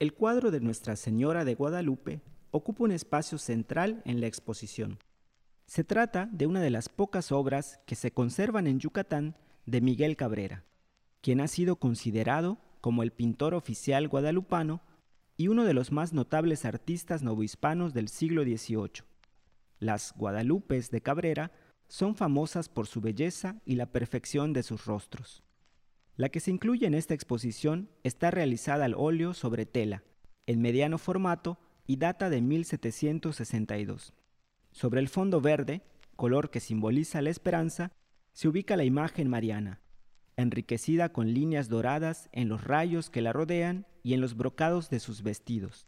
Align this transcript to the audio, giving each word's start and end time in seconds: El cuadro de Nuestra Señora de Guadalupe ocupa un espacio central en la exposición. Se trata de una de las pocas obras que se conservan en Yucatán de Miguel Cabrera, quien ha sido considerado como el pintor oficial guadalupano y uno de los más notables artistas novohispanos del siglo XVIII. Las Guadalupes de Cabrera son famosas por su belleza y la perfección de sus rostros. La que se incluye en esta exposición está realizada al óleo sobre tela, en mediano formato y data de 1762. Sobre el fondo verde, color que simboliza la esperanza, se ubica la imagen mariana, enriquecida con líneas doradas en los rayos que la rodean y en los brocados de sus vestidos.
El 0.00 0.14
cuadro 0.14 0.50
de 0.50 0.60
Nuestra 0.60 0.96
Señora 0.96 1.44
de 1.44 1.54
Guadalupe 1.54 2.22
ocupa 2.52 2.84
un 2.84 2.90
espacio 2.90 3.36
central 3.36 4.00
en 4.06 4.22
la 4.22 4.28
exposición. 4.28 4.98
Se 5.66 5.84
trata 5.84 6.26
de 6.32 6.46
una 6.46 6.62
de 6.62 6.70
las 6.70 6.88
pocas 6.88 7.30
obras 7.32 7.80
que 7.84 7.94
se 7.96 8.10
conservan 8.10 8.66
en 8.66 8.80
Yucatán 8.80 9.36
de 9.66 9.82
Miguel 9.82 10.16
Cabrera, 10.16 10.64
quien 11.20 11.42
ha 11.42 11.48
sido 11.48 11.76
considerado 11.76 12.56
como 12.80 13.02
el 13.02 13.10
pintor 13.10 13.52
oficial 13.52 14.08
guadalupano 14.08 14.80
y 15.36 15.48
uno 15.48 15.64
de 15.64 15.74
los 15.74 15.92
más 15.92 16.14
notables 16.14 16.64
artistas 16.64 17.22
novohispanos 17.22 17.92
del 17.92 18.08
siglo 18.08 18.42
XVIII. 18.44 19.04
Las 19.80 20.14
Guadalupes 20.16 20.90
de 20.90 21.02
Cabrera 21.02 21.52
son 21.88 22.14
famosas 22.16 22.70
por 22.70 22.86
su 22.86 23.02
belleza 23.02 23.60
y 23.66 23.74
la 23.74 23.92
perfección 23.92 24.54
de 24.54 24.62
sus 24.62 24.86
rostros. 24.86 25.44
La 26.20 26.28
que 26.28 26.40
se 26.40 26.50
incluye 26.50 26.86
en 26.86 26.92
esta 26.92 27.14
exposición 27.14 27.88
está 28.02 28.30
realizada 28.30 28.84
al 28.84 28.92
óleo 28.94 29.32
sobre 29.32 29.64
tela, 29.64 30.02
en 30.44 30.60
mediano 30.60 30.98
formato 30.98 31.58
y 31.86 31.96
data 31.96 32.28
de 32.28 32.42
1762. 32.42 34.12
Sobre 34.70 35.00
el 35.00 35.08
fondo 35.08 35.40
verde, 35.40 35.80
color 36.16 36.50
que 36.50 36.60
simboliza 36.60 37.22
la 37.22 37.30
esperanza, 37.30 37.92
se 38.34 38.48
ubica 38.48 38.76
la 38.76 38.84
imagen 38.84 39.30
mariana, 39.30 39.80
enriquecida 40.36 41.10
con 41.10 41.32
líneas 41.32 41.70
doradas 41.70 42.28
en 42.32 42.50
los 42.50 42.64
rayos 42.64 43.08
que 43.08 43.22
la 43.22 43.32
rodean 43.32 43.86
y 44.02 44.12
en 44.12 44.20
los 44.20 44.36
brocados 44.36 44.90
de 44.90 45.00
sus 45.00 45.22
vestidos. 45.22 45.86